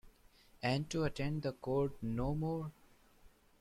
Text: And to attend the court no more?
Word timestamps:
And 0.63 0.89
to 0.89 1.03
attend 1.03 1.43
the 1.43 1.51
court 1.51 2.01
no 2.01 2.33
more? 2.33 2.71